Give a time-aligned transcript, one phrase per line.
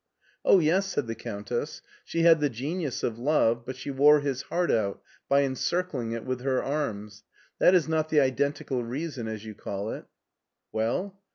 [0.43, 4.41] "Oh, yes!" said the Countess;" she had the genius of love, but she wore his
[4.41, 7.23] heart out by encircling it with her arms.
[7.59, 10.05] That is not the identical reason, as you call it."
[10.71, 11.21] Well?"